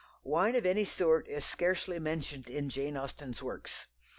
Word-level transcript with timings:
Wine 0.23 0.55
of 0.55 0.65
any 0.65 0.83
sort 0.83 1.27
is 1.27 1.45
scarcely 1.45 1.99
mentioned 1.99 2.49
in 2.49 2.71
Jane 2.71 2.97
Austen's 2.97 3.43
works. 3.43 3.85